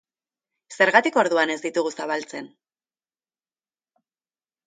Zergatik 0.75 1.19
orduan 1.23 1.51
ez 1.57 1.57
ditugu 1.65 1.91
zabaltzen? 1.97 2.49